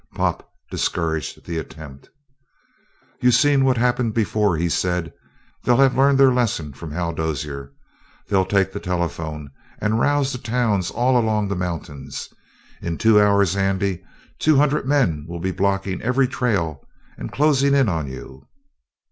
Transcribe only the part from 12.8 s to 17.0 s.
In two hours, Andy, two hundred men will be blocking every trail